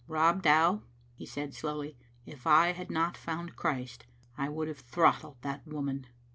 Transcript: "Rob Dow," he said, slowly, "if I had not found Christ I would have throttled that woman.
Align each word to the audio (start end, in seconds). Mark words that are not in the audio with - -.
"Rob 0.07 0.41
Dow," 0.41 0.81
he 1.13 1.27
said, 1.27 1.53
slowly, 1.53 1.95
"if 2.25 2.47
I 2.47 2.71
had 2.71 2.89
not 2.89 3.15
found 3.15 3.55
Christ 3.55 4.03
I 4.35 4.49
would 4.49 4.67
have 4.67 4.79
throttled 4.79 5.37
that 5.43 5.67
woman. 5.67 6.07